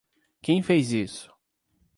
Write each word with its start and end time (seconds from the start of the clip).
Quem 0.41 0.63
fez 0.63 0.93
isso? 0.93 1.31